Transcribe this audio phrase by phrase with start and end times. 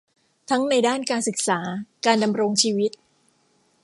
[0.49, 1.59] ทั้งในด้านการศึกษา
[2.05, 2.91] การดำรงชีวิต